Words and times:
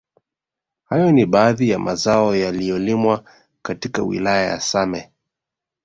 Hayo 0.85 1.11
ni 1.11 1.25
baadhi 1.25 1.69
ya 1.69 1.79
mazao 1.79 2.35
yanayolimwa 2.35 3.23
katika 3.61 4.03
wilaya 4.03 4.49
ya 4.51 4.59
same 4.59 5.11